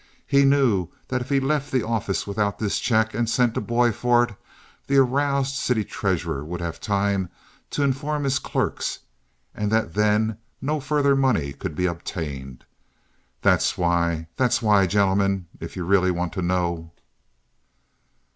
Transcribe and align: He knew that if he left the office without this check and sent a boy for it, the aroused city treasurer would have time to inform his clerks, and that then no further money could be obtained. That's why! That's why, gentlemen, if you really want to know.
He 0.25 0.45
knew 0.45 0.87
that 1.09 1.21
if 1.21 1.29
he 1.29 1.39
left 1.39 1.71
the 1.71 1.85
office 1.85 2.25
without 2.25 2.57
this 2.57 2.79
check 2.79 3.13
and 3.13 3.29
sent 3.29 3.55
a 3.55 3.61
boy 3.61 3.91
for 3.91 4.23
it, 4.23 4.35
the 4.87 4.97
aroused 4.97 5.53
city 5.53 5.83
treasurer 5.85 6.43
would 6.43 6.59
have 6.59 6.79
time 6.81 7.29
to 7.69 7.83
inform 7.83 8.23
his 8.23 8.39
clerks, 8.39 8.97
and 9.53 9.71
that 9.71 9.93
then 9.93 10.39
no 10.59 10.79
further 10.79 11.15
money 11.15 11.53
could 11.53 11.75
be 11.75 11.85
obtained. 11.85 12.65
That's 13.43 13.77
why! 13.77 14.25
That's 14.37 14.59
why, 14.59 14.87
gentlemen, 14.87 15.45
if 15.59 15.75
you 15.75 15.85
really 15.85 16.09
want 16.09 16.33
to 16.33 16.41
know. 16.41 16.93